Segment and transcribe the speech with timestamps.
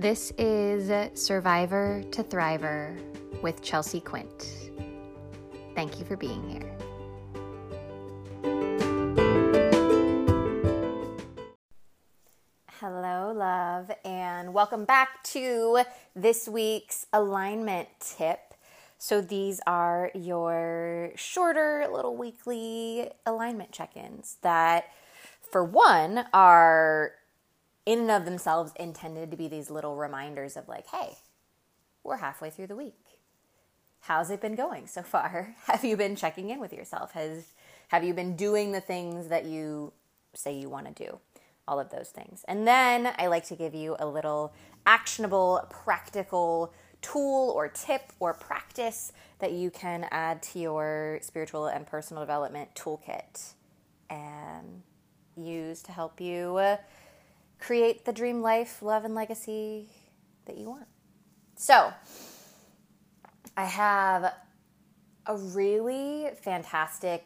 [0.00, 2.98] This is Survivor to Thriver
[3.42, 4.70] with Chelsea Quint.
[5.74, 6.74] Thank you for being here.
[12.78, 15.82] Hello, love, and welcome back to
[16.16, 18.54] this week's alignment tip.
[18.96, 24.86] So, these are your shorter little weekly alignment check ins that,
[25.42, 27.12] for one, are
[27.86, 31.16] in and of themselves intended to be these little reminders of like, hey,
[32.04, 32.94] we're halfway through the week.
[34.00, 35.54] How's it been going so far?
[35.66, 37.12] Have you been checking in with yourself?
[37.12, 37.52] Has
[37.88, 39.92] have you been doing the things that you
[40.32, 41.18] say you want to do?
[41.66, 42.44] All of those things.
[42.46, 44.52] And then I like to give you a little
[44.86, 46.72] actionable, practical
[47.02, 52.72] tool or tip or practice that you can add to your spiritual and personal development
[52.76, 53.54] toolkit
[54.08, 54.82] and
[55.36, 56.60] use to help you
[57.60, 59.88] create the dream life, love, and legacy
[60.46, 60.86] that you want.
[61.56, 61.92] So,
[63.56, 64.32] I have
[65.26, 67.24] a really fantastic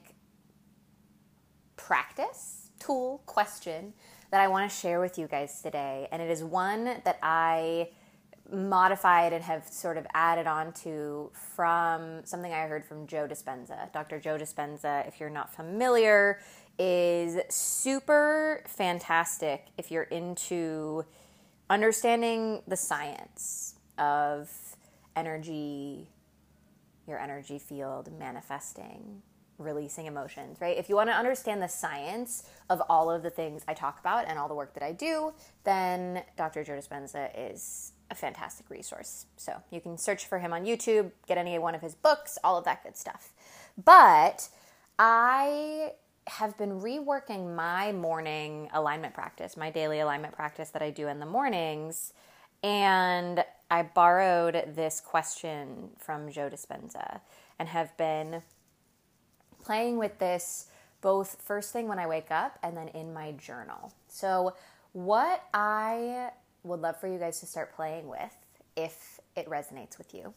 [1.77, 3.95] practice, tool, question
[4.31, 6.09] that I want to share with you guys today.
[6.11, 7.91] And it is one that I
[8.51, 13.93] modified and have sort of added on to from something I heard from Joe Dispenza.
[13.93, 14.21] Dr.
[14.21, 16.41] Joe Dispenza, if you're not familiar,
[16.79, 21.05] is super fantastic if you're into
[21.71, 24.51] understanding the science of
[25.17, 26.09] energy,
[27.07, 29.23] your energy field, manifesting,
[29.59, 30.77] releasing emotions, right?
[30.77, 34.27] If you want to understand the science of all of the things I talk about
[34.27, 35.33] and all the work that I do,
[35.65, 36.65] then Dr.
[36.65, 39.27] Joe Dispenza is a fantastic resource.
[39.37, 42.59] So you can search for him on YouTube, get any one of his books, all
[42.59, 43.33] of that good stuff.
[43.83, 44.49] But
[44.99, 45.93] I
[46.27, 51.21] have been reworking my morning alignment practice, my daily alignment practice that I do in
[51.21, 52.13] the mornings.
[52.63, 57.21] And I borrowed this question from Joe Dispenza
[57.59, 58.43] and have been
[59.63, 60.67] playing with this
[61.01, 63.93] both first thing when I wake up and then in my journal.
[64.09, 64.55] So,
[64.93, 66.31] what I
[66.63, 68.35] would love for you guys to start playing with,
[68.77, 70.33] if it resonates with you,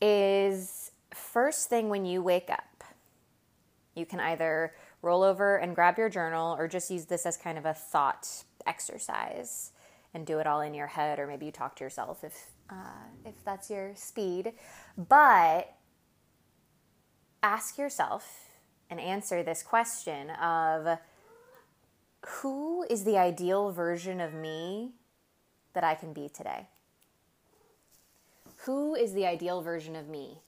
[0.00, 2.84] is first thing when you wake up,
[3.94, 4.72] you can either
[5.02, 8.44] roll over and grab your journal or just use this as kind of a thought
[8.66, 9.72] exercise
[10.12, 12.74] and do it all in your head, or maybe you talk to yourself if, uh,
[13.24, 14.52] if that's your speed.
[14.96, 15.72] But
[17.42, 18.48] ask yourself
[18.90, 20.98] and answer this question of
[22.26, 24.92] who is the ideal version of me
[25.72, 26.66] that I can be today?
[28.64, 30.42] Who is the ideal version of me,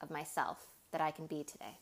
[0.00, 1.78] of myself, that I can be today?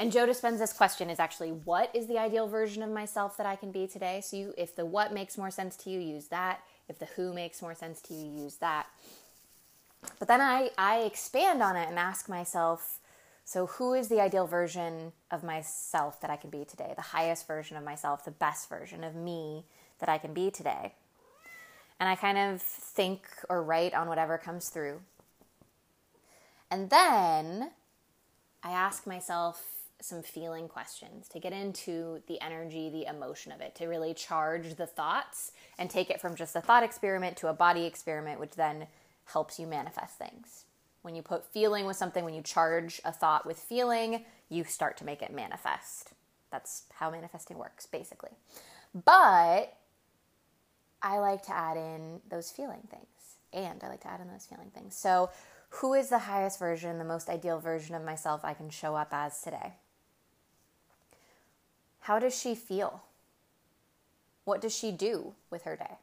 [0.00, 3.54] And Joe Dispenza's question is actually, what is the ideal version of myself that I
[3.54, 4.22] can be today?
[4.24, 6.60] So, you, if the what makes more sense to you, use that.
[6.88, 8.86] If the who makes more sense to you, use that.
[10.18, 12.98] But then I, I expand on it and ask myself,
[13.44, 16.94] so who is the ideal version of myself that I can be today?
[16.96, 19.66] The highest version of myself, the best version of me
[19.98, 20.94] that I can be today.
[22.00, 25.02] And I kind of think or write on whatever comes through.
[26.70, 27.72] And then
[28.62, 33.74] I ask myself some feeling questions to get into the energy, the emotion of it,
[33.76, 37.52] to really charge the thoughts and take it from just a thought experiment to a
[37.52, 38.86] body experiment, which then
[39.26, 40.64] helps you manifest things.
[41.02, 44.96] When you put feeling with something, when you charge a thought with feeling, you start
[44.98, 46.12] to make it manifest.
[46.50, 48.30] That's how manifesting works, basically.
[49.04, 49.76] But
[51.02, 53.06] I like to add in those feeling things.
[53.52, 54.94] And I like to add in those feeling things.
[54.94, 55.30] So,
[55.74, 59.08] who is the highest version, the most ideal version of myself I can show up
[59.12, 59.74] as today?
[62.00, 63.02] How does she feel?
[64.44, 65.98] What does she do with her day?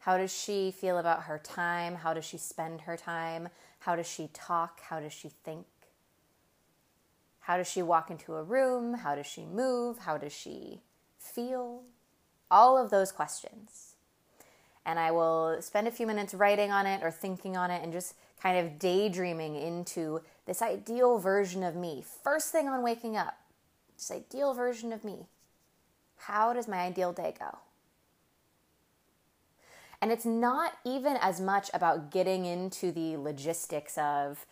[0.00, 1.96] How does she feel about her time?
[1.96, 3.48] How does she spend her time?
[3.80, 4.80] How does she talk?
[4.82, 5.66] How does she think?
[7.40, 8.94] How does she walk into a room?
[8.94, 9.98] How does she move?
[10.00, 10.82] How does she
[11.18, 11.82] feel?
[12.50, 13.94] All of those questions.
[14.84, 17.92] And I will spend a few minutes writing on it or thinking on it and
[17.92, 22.04] just kind of daydreaming into this ideal version of me.
[22.22, 23.38] First thing on waking up,
[23.96, 25.26] this ideal version of me.
[26.16, 27.58] How does my ideal day go?
[30.00, 34.44] And it's not even as much about getting into the logistics of,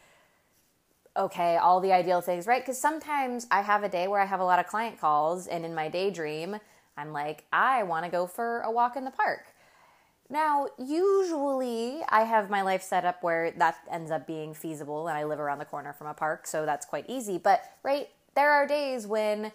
[1.14, 2.62] okay, all the ideal things, right?
[2.62, 5.66] Because sometimes I have a day where I have a lot of client calls, and
[5.66, 6.58] in my daydream,
[6.96, 9.44] I'm like, I want to go for a walk in the park.
[10.32, 15.18] Now, usually I have my life set up where that ends up being feasible and
[15.18, 17.36] I live around the corner from a park, so that's quite easy.
[17.36, 19.52] But, right, there are days when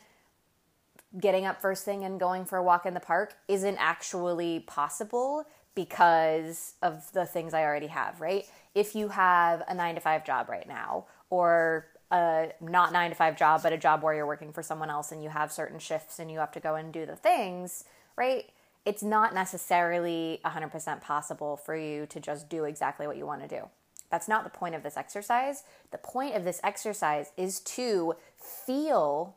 [1.19, 5.45] getting up first thing and going for a walk in the park isn't actually possible
[5.74, 8.45] because of the things I already have, right?
[8.75, 13.15] If you have a nine to five job right now, or a not nine to
[13.15, 15.79] five job, but a job where you're working for someone else and you have certain
[15.79, 17.83] shifts and you have to go and do the things,
[18.15, 18.45] right?
[18.88, 23.48] It's not necessarily 100% possible for you to just do exactly what you want to
[23.50, 23.68] do.
[24.10, 25.63] That's not the point of this exercise.
[25.92, 29.36] The point of this exercise is to feel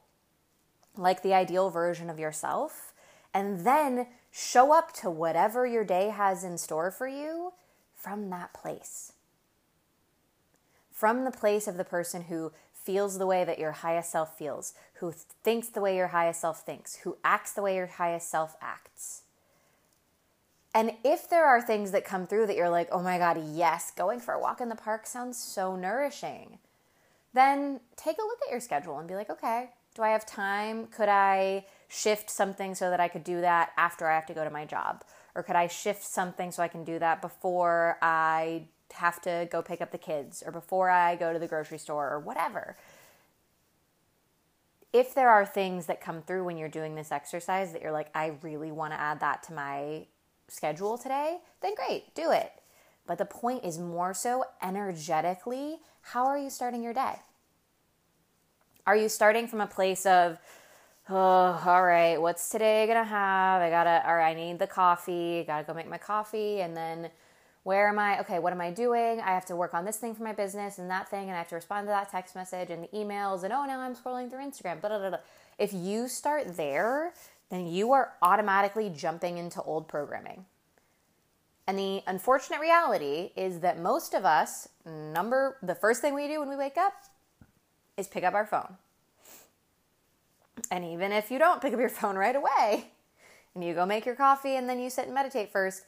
[0.97, 2.93] like the ideal version of yourself
[3.35, 7.53] and then show up to whatever your day has in store for you
[7.97, 9.15] from that place.
[10.93, 14.75] From the place of the person who feels the way that your highest self feels,
[15.01, 15.13] who
[15.43, 19.23] thinks the way your highest self thinks, who acts the way your highest self acts.
[20.75, 23.91] And if there are things that come through that you're like, oh my God, yes,
[23.91, 26.59] going for a walk in the park sounds so nourishing,
[27.33, 30.87] then take a look at your schedule and be like, okay, do I have time?
[30.87, 34.45] Could I shift something so that I could do that after I have to go
[34.45, 35.05] to my job?
[35.35, 39.63] Or could I shift something so I can do that before I have to go
[39.63, 42.77] pick up the kids or before I go to the grocery store or whatever?
[44.93, 48.11] If there are things that come through when you're doing this exercise that you're like,
[48.15, 50.07] I really want to add that to my
[50.51, 52.53] schedule today, then great, do it.
[53.07, 57.17] But the point is more so energetically, how are you starting your day?
[58.87, 60.39] Are you starting from a place of,
[61.09, 63.63] oh, all right, what's today gonna have?
[63.63, 67.11] I gotta, or I need the coffee, gotta go make my coffee, and then
[67.63, 68.21] where am I?
[68.21, 69.21] Okay, what am I doing?
[69.21, 71.39] I have to work on this thing for my business and that thing, and I
[71.39, 74.31] have to respond to that text message and the emails, and oh, now I'm scrolling
[74.31, 74.81] through Instagram.
[74.81, 75.19] Blah, blah, blah.
[75.59, 77.13] If you start there,
[77.51, 80.47] then you are automatically jumping into old programming.
[81.67, 86.41] And the unfortunate reality is that most of us, number the first thing we do
[86.41, 86.95] when we wake up
[87.97, 88.77] is pick up our phone.
[90.71, 92.91] And even if you don't pick up your phone right away
[93.55, 95.85] and you go make your coffee and then you sit and meditate first,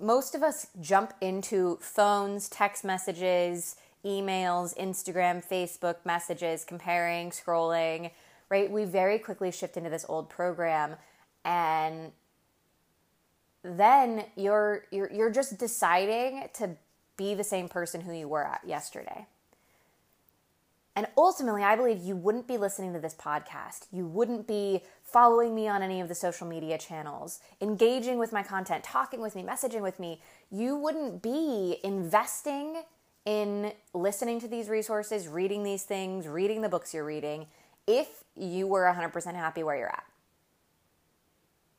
[0.00, 8.10] most of us jump into phones, text messages, emails, Instagram, Facebook messages, comparing, scrolling,
[8.52, 8.70] right?
[8.70, 10.96] We very quickly shift into this old program
[11.42, 12.12] and
[13.64, 16.76] then you're you're you're just deciding to
[17.16, 19.26] be the same person who you were at yesterday.
[20.94, 23.86] And ultimately, I believe you wouldn't be listening to this podcast.
[23.90, 28.42] You wouldn't be following me on any of the social media channels, engaging with my
[28.42, 30.20] content, talking with me, messaging with me.
[30.50, 32.82] You wouldn't be investing
[33.24, 37.46] in listening to these resources, reading these things, reading the books you're reading,
[37.86, 40.04] if you were 100% happy where you're at.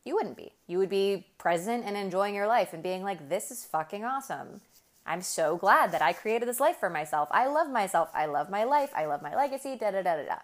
[0.05, 0.51] You wouldn't be.
[0.67, 4.61] You would be present and enjoying your life and being like, this is fucking awesome.
[5.05, 7.29] I'm so glad that I created this life for myself.
[7.31, 8.09] I love myself.
[8.13, 8.91] I love my life.
[8.95, 9.77] I love my legacy.
[9.77, 10.35] Da da da da da.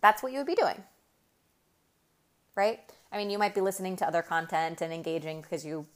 [0.00, 0.82] That's what you would be doing.
[2.56, 2.80] Right?
[3.10, 5.86] I mean, you might be listening to other content and engaging because you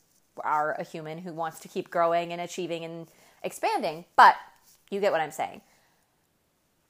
[0.44, 3.08] are a human who wants to keep growing and achieving and
[3.42, 4.36] expanding, but
[4.90, 5.60] you get what I'm saying.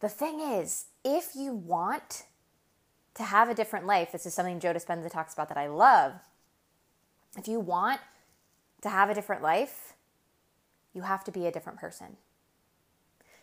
[0.01, 2.25] The thing is, if you want
[3.19, 6.15] to have a different life, this is something Joe Dispenza talks about that I love.
[7.37, 8.01] If you want
[8.81, 9.95] to have a different life,
[10.95, 12.17] you have to be a different person.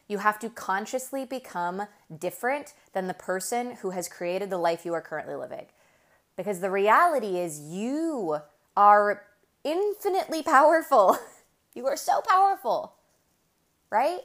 [0.08, 1.88] You have to consciously become
[2.18, 5.66] different than the person who has created the life you are currently living.
[6.38, 8.38] Because the reality is, you
[8.78, 9.24] are
[9.66, 11.18] infinitely powerful.
[11.76, 12.94] you are so powerful,
[13.90, 14.22] right?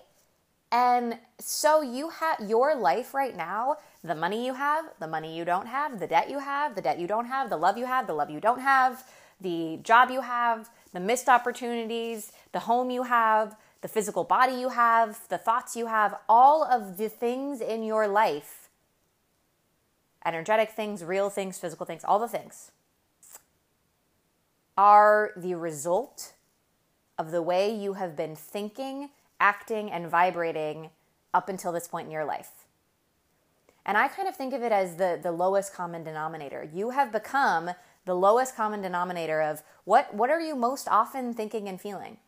[0.73, 5.45] And so you have your life right now, the money you have, the money you
[5.45, 8.07] don't have, the debt you have, the debt you don't have, the love you have,
[8.07, 9.05] the love you don't have,
[9.41, 14.69] the job you have, the missed opportunities, the home you have, the physical body you
[14.69, 18.61] have, the thoughts you have, all of the things in your life
[20.25, 22.73] energetic things, real things, physical things, all the things
[24.77, 26.35] are the result
[27.19, 30.91] of the way you have been thinking, acting, and vibrating
[31.35, 32.51] up until this point in your life.
[33.87, 36.69] And I kind of think of it as the, the lowest common denominator.
[36.73, 37.71] You have become
[38.05, 42.19] the lowest common denominator of what, what are you most often thinking and feeling?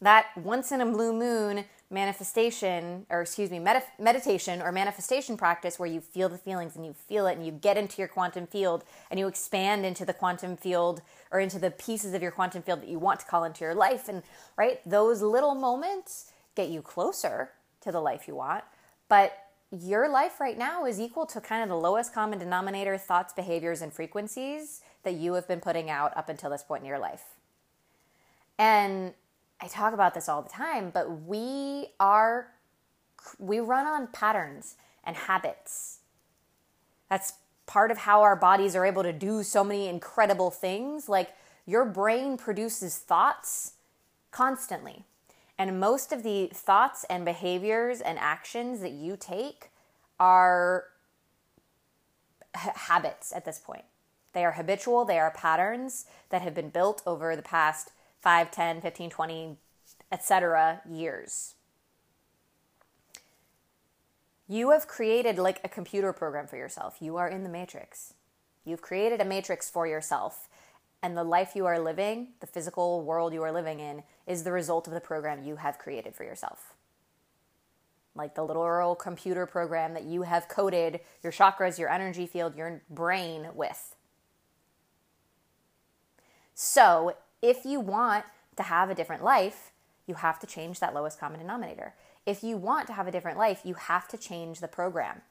[0.00, 5.78] That once in a blue moon manifestation, or excuse me, med- meditation or manifestation practice
[5.78, 8.46] where you feel the feelings and you feel it and you get into your quantum
[8.46, 12.62] field and you expand into the quantum field or into the pieces of your quantum
[12.62, 14.08] field that you want to call into your life.
[14.08, 14.22] And
[14.56, 18.64] right, those little moments get you closer to the life you want.
[19.08, 19.36] But
[19.72, 23.82] your life right now is equal to kind of the lowest common denominator thoughts, behaviors,
[23.82, 27.22] and frequencies that you have been putting out up until this point in your life.
[28.58, 29.14] And
[29.62, 32.48] I talk about this all the time, but we are,
[33.38, 35.98] we run on patterns and habits.
[37.08, 37.34] That's
[37.66, 41.08] part of how our bodies are able to do so many incredible things.
[41.08, 41.30] Like
[41.66, 43.74] your brain produces thoughts
[44.30, 45.04] constantly.
[45.58, 49.70] And most of the thoughts and behaviors and actions that you take
[50.18, 50.84] are
[52.54, 53.84] ha- habits at this point.
[54.32, 57.90] They are habitual, they are patterns that have been built over the past
[58.20, 59.56] 5, 10, 15, 20,
[60.12, 60.82] etc.
[60.88, 61.54] years.
[64.48, 66.96] You have created like a computer program for yourself.
[67.00, 68.14] You are in the matrix.
[68.64, 70.48] You've created a matrix for yourself.
[71.02, 74.52] And the life you are living, the physical world you are living in, is the
[74.52, 76.74] result of the program you have created for yourself.
[78.14, 82.82] Like the literal computer program that you have coded your chakras, your energy field, your
[82.90, 83.94] brain with.
[86.54, 88.24] So, if you want
[88.56, 89.72] to have a different life,
[90.06, 91.94] you have to change that lowest common denominator.
[92.26, 95.22] If you want to have a different life, you have to change the program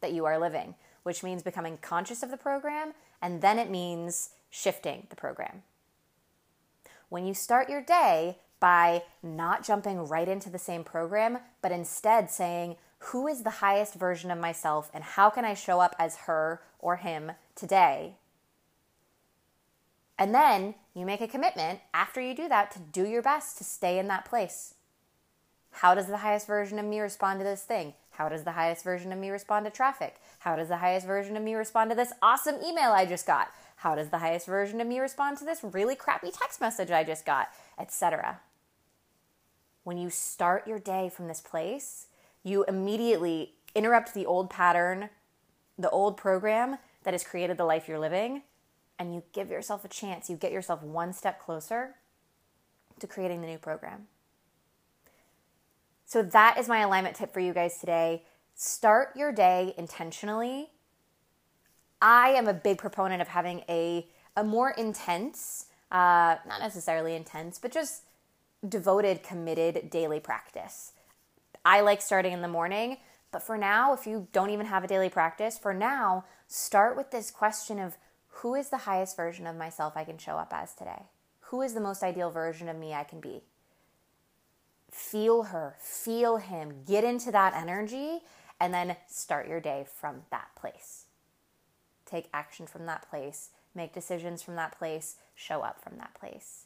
[0.00, 4.30] that you are living, which means becoming conscious of the program, and then it means
[4.50, 5.62] shifting the program.
[7.08, 12.30] When you start your day by not jumping right into the same program, but instead
[12.30, 16.16] saying, Who is the highest version of myself, and how can I show up as
[16.26, 18.16] her or him today?
[20.18, 23.64] And then you make a commitment after you do that to do your best to
[23.64, 24.74] stay in that place.
[25.70, 27.94] How does the highest version of me respond to this thing?
[28.10, 30.16] How does the highest version of me respond to traffic?
[30.40, 33.52] How does the highest version of me respond to this awesome email I just got?
[33.76, 37.04] How does the highest version of me respond to this really crappy text message I
[37.04, 37.48] just got?
[37.78, 38.40] Etc.
[39.84, 42.08] When you start your day from this place,
[42.42, 45.10] you immediately interrupt the old pattern,
[45.78, 48.42] the old program that has created the life you're living,
[48.98, 50.28] and you give yourself a chance.
[50.28, 51.96] You get yourself one step closer
[52.98, 54.08] to creating the new program.
[56.04, 58.22] So, that is my alignment tip for you guys today.
[58.54, 60.70] Start your day intentionally.
[62.00, 67.58] I am a big proponent of having a, a more intense, uh, not necessarily intense,
[67.58, 68.04] but just
[68.66, 70.92] devoted, committed daily practice.
[71.64, 72.98] I like starting in the morning,
[73.30, 77.10] but for now, if you don't even have a daily practice, for now, start with
[77.10, 77.96] this question of
[78.38, 81.02] who is the highest version of myself I can show up as today?
[81.50, 83.42] Who is the most ideal version of me I can be?
[84.90, 88.20] feel her, feel him, get into that energy,
[88.60, 91.04] and then start your day from that place.
[92.06, 96.64] Take action from that place, make decisions from that place, show up from that place.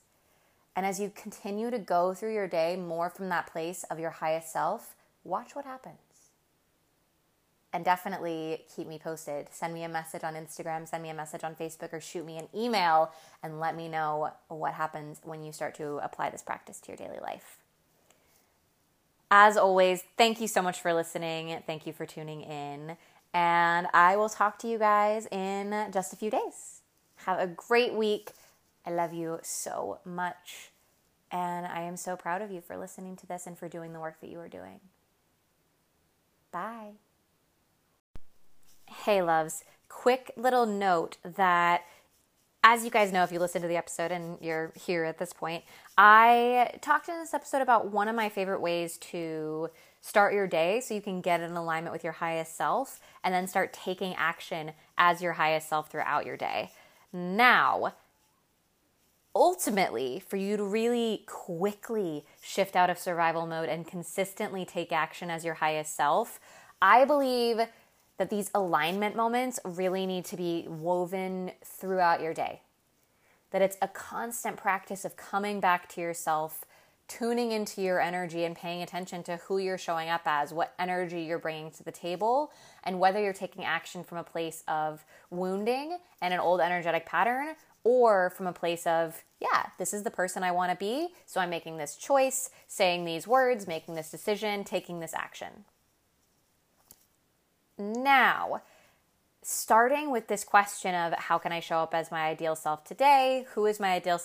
[0.75, 4.11] And as you continue to go through your day more from that place of your
[4.11, 5.99] highest self, watch what happens.
[7.75, 9.49] And definitely keep me posted.
[9.51, 12.37] Send me a message on Instagram, send me a message on Facebook, or shoot me
[12.37, 13.13] an email
[13.43, 16.97] and let me know what happens when you start to apply this practice to your
[16.99, 17.59] daily life.
[19.31, 21.63] As always, thank you so much for listening.
[21.67, 22.99] Thank you for tuning in.
[23.33, 26.83] And I will talk to you guys in just a few days.
[27.25, 28.33] Have a great week.
[28.85, 30.71] I love you so much.
[31.31, 34.01] And I am so proud of you for listening to this and for doing the
[34.01, 34.81] work that you are doing.
[36.51, 36.93] Bye.
[38.93, 39.65] Hey, loves.
[39.89, 41.83] Quick little note that
[42.63, 45.33] as you guys know, if you listen to the episode and you're here at this
[45.33, 45.65] point,
[45.97, 49.71] I talked in this episode about one of my favorite ways to
[50.01, 53.49] start your day so you can get in alignment with your highest self and then
[53.49, 56.71] start taking action as your highest self throughout your day.
[57.13, 57.95] Now,
[59.35, 65.31] ultimately, for you to really quickly shift out of survival mode and consistently take action
[65.31, 66.39] as your highest self,
[66.81, 67.61] I believe
[68.23, 72.61] that these alignment moments really need to be woven throughout your day.
[73.51, 76.65] That it's a constant practice of coming back to yourself,
[77.09, 81.23] tuning into your energy, and paying attention to who you're showing up as, what energy
[81.23, 82.53] you're bringing to the table,
[82.85, 87.57] and whether you're taking action from a place of wounding and an old energetic pattern
[87.83, 91.41] or from a place of, yeah, this is the person I want to be, so
[91.41, 95.65] I'm making this choice, saying these words, making this decision, taking this action.
[97.83, 98.63] Now,
[99.43, 103.45] starting with this question of how can I show up as my ideal self today?
[103.55, 104.21] Who is my ideal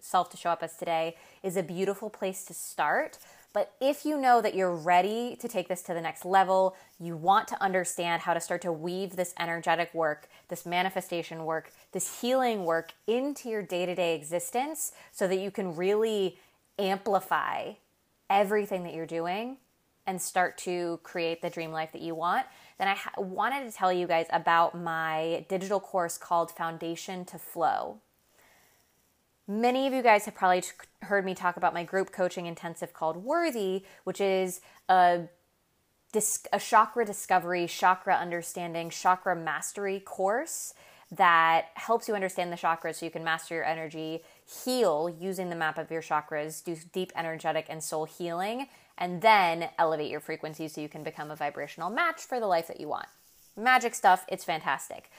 [0.00, 1.16] self to show up as today?
[1.42, 3.18] is a beautiful place to start.
[3.54, 7.16] But if you know that you're ready to take this to the next level, you
[7.16, 12.20] want to understand how to start to weave this energetic work, this manifestation work, this
[12.20, 16.38] healing work into your day to day existence so that you can really
[16.78, 17.72] amplify
[18.28, 19.56] everything that you're doing
[20.08, 22.46] and start to create the dream life that you want,
[22.78, 27.38] then I ha- wanted to tell you guys about my digital course called Foundation to
[27.38, 27.98] Flow.
[29.46, 30.68] Many of you guys have probably t-
[31.02, 35.22] heard me talk about my group coaching intensive called Worthy, which is a
[36.12, 40.74] dis- a chakra discovery, chakra understanding, chakra mastery course
[41.10, 44.22] that helps you understand the chakras so you can master your energy,
[44.64, 49.68] heal using the map of your chakras, do deep energetic and soul healing, and then
[49.78, 52.88] elevate your frequency so you can become a vibrational match for the life that you
[52.88, 53.06] want.
[53.56, 55.10] Magic stuff, it's fantastic.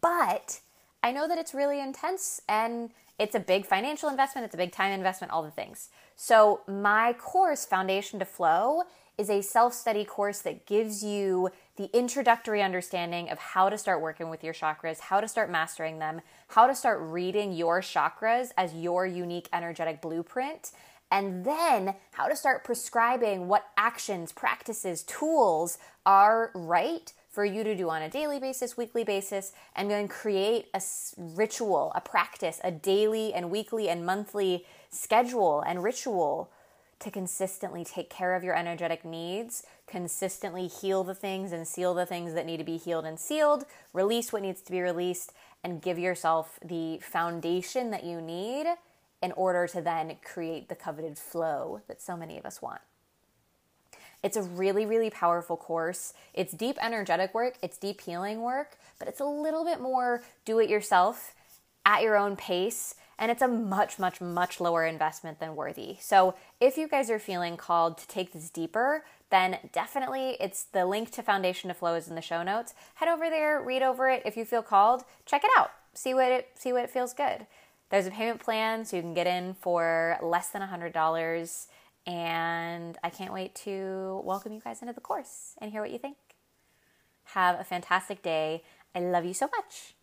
[0.00, 0.60] But
[1.02, 4.72] I know that it's really intense and it's a big financial investment, it's a big
[4.72, 5.88] time investment, all the things.
[6.16, 8.82] So, my course, Foundation to Flow,
[9.16, 14.00] is a self study course that gives you the introductory understanding of how to start
[14.00, 18.50] working with your chakras, how to start mastering them, how to start reading your chakras
[18.56, 20.70] as your unique energetic blueprint,
[21.10, 27.74] and then how to start prescribing what actions, practices, tools are right for you to
[27.74, 30.80] do on a daily basis, weekly basis, and then create a
[31.16, 36.50] ritual, a practice, a daily and weekly and monthly schedule and ritual
[37.00, 42.06] to consistently take care of your energetic needs, consistently heal the things and seal the
[42.06, 45.32] things that need to be healed and sealed, release what needs to be released,
[45.62, 48.66] and give yourself the foundation that you need
[49.22, 52.80] in order to then create the coveted flow that so many of us want.
[54.22, 56.14] It's a really, really powerful course.
[56.32, 60.58] It's deep energetic work, it's deep healing work, but it's a little bit more do
[60.58, 61.34] it yourself
[61.84, 62.94] at your own pace.
[63.18, 65.96] And it's a much, much, much lower investment than worthy.
[66.00, 70.84] So, if you guys are feeling called to take this deeper, then definitely it's the
[70.84, 72.74] link to Foundation to Flow is in the show notes.
[72.94, 74.22] Head over there, read over it.
[74.24, 75.70] If you feel called, check it out.
[75.92, 77.46] See what it see what it feels good.
[77.90, 81.66] There's a payment plan so you can get in for less than $100
[82.06, 85.98] and I can't wait to welcome you guys into the course and hear what you
[85.98, 86.16] think.
[87.28, 88.62] Have a fantastic day.
[88.94, 89.94] I love you so much.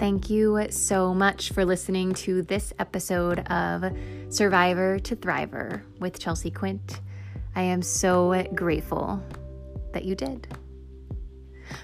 [0.00, 3.84] Thank you so much for listening to this episode of
[4.30, 7.02] Survivor to Thriver with Chelsea Quint.
[7.54, 9.22] I am so grateful
[9.92, 10.48] that you did.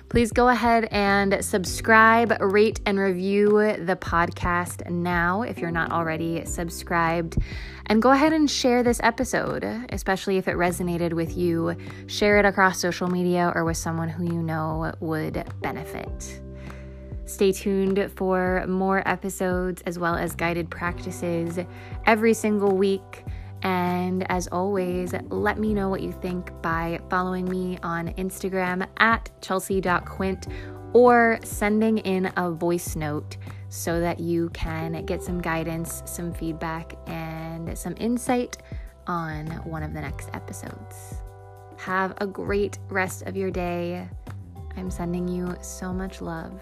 [0.08, 3.50] Please go ahead and subscribe, rate, and review
[3.84, 7.36] the podcast now if you're not already subscribed.
[7.84, 11.76] And go ahead and share this episode, especially if it resonated with you.
[12.06, 16.40] Share it across social media or with someone who you know would benefit.
[17.26, 21.58] Stay tuned for more episodes as well as guided practices
[22.06, 23.24] every single week.
[23.62, 29.28] And as always, let me know what you think by following me on Instagram at
[29.40, 30.46] chelsea.quint
[30.92, 33.36] or sending in a voice note
[33.70, 38.58] so that you can get some guidance, some feedback, and some insight
[39.08, 41.16] on one of the next episodes.
[41.76, 44.08] Have a great rest of your day.
[44.76, 46.60] I'm sending you so much love.